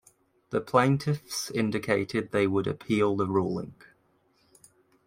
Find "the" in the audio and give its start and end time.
0.49-0.61, 3.15-3.27